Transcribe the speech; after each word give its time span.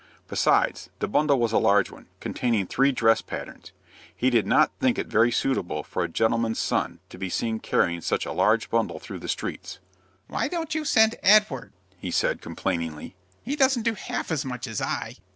Besides, 0.27 0.89
the 0.97 1.07
bundle 1.07 1.39
was 1.39 1.51
a 1.51 1.59
large 1.59 1.91
one, 1.91 2.07
containing 2.19 2.65
three 2.65 2.91
dress 2.91 3.21
patterns. 3.21 3.71
He 4.17 4.31
did 4.31 4.47
not 4.47 4.71
think 4.79 4.97
it 4.97 5.05
very 5.05 5.31
suitable 5.31 5.83
for 5.83 6.03
a 6.03 6.07
gentleman's 6.07 6.57
son 6.57 6.97
to 7.09 7.19
be 7.19 7.29
seen 7.29 7.59
carrying 7.59 8.01
such 8.01 8.25
a 8.25 8.31
large 8.33 8.71
bundle 8.71 8.97
through 8.97 9.19
the 9.19 9.27
streets. 9.29 9.77
"Why 10.27 10.47
don't 10.47 10.73
you 10.73 10.85
send 10.85 11.17
Edward?" 11.21 11.71
he 11.99 12.09
said, 12.09 12.41
complainingly. 12.41 13.15
"He 13.43 13.55
doesn't 13.55 13.83
do 13.83 13.93
half 13.93 14.31
as 14.31 14.43
much 14.43 14.65
as 14.65 14.81
I." 14.81 15.17